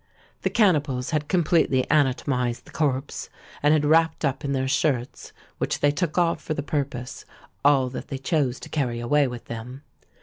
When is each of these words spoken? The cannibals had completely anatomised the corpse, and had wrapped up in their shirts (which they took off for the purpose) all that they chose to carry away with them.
The 0.41 0.49
cannibals 0.49 1.11
had 1.11 1.27
completely 1.27 1.85
anatomised 1.91 2.65
the 2.65 2.71
corpse, 2.71 3.29
and 3.61 3.71
had 3.71 3.85
wrapped 3.85 4.25
up 4.25 4.43
in 4.43 4.51
their 4.51 4.67
shirts 4.67 5.31
(which 5.59 5.79
they 5.79 5.91
took 5.91 6.17
off 6.17 6.41
for 6.41 6.55
the 6.55 6.63
purpose) 6.63 7.23
all 7.63 7.87
that 7.89 8.07
they 8.07 8.17
chose 8.17 8.59
to 8.61 8.69
carry 8.69 8.99
away 8.99 9.27
with 9.27 9.45
them. 9.45 9.83